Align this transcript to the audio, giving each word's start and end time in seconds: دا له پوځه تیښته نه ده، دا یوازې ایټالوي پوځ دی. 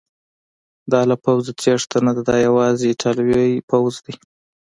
دا 0.91 1.01
له 1.09 1.15
پوځه 1.23 1.51
تیښته 1.61 1.97
نه 2.05 2.11
ده، 2.15 2.21
دا 2.29 2.35
یوازې 2.47 2.85
ایټالوي 2.89 3.49
پوځ 3.69 3.93
دی. 4.05 4.13